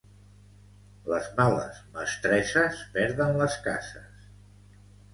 Les 1.13 1.27
males 1.41 1.79
mestresses 1.99 2.83
perden 2.99 3.39
les 3.45 3.63
cases. 3.71 4.29